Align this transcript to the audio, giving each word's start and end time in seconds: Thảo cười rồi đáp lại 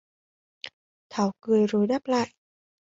Thảo 1.09 1.31
cười 1.41 1.67
rồi 1.67 1.87
đáp 1.87 2.01
lại 2.05 2.33